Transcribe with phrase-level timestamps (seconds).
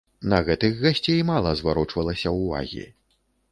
[0.31, 2.85] На гэтых гасцей мала зварочвалася ўвагі.